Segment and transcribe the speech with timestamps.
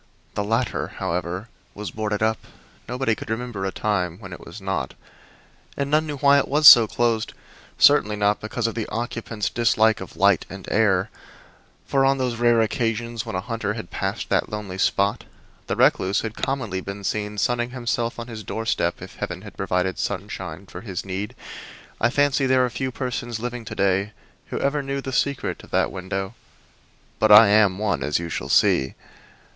[0.33, 2.39] The latter, however, was boarded up
[2.89, 4.95] nobody could remember a time when it was not.
[5.77, 7.33] And none knew why it was so closed;
[7.77, 11.11] certainly not because of the occupant's dislike of light and air,
[11.85, 15.23] for on those rare occasions when a hunter had passed that lonely spot
[15.67, 19.99] the recluse had commonly been seen sunning himself on his doorstep if heaven had provided
[19.99, 21.35] sunshine for his need.
[21.99, 24.13] I fancy there are few persons living to day
[24.47, 26.33] who ever knew the secret of that window,
[27.19, 28.95] but I am one, as you shall see.